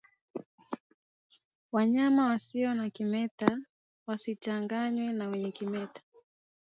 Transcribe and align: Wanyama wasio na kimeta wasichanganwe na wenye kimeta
Wanyama 1.71 2.25
wasio 2.29 2.73
na 2.73 2.89
kimeta 2.89 3.49
wasichanganwe 4.07 5.13
na 5.13 5.27
wenye 5.27 5.51
kimeta 5.51 6.01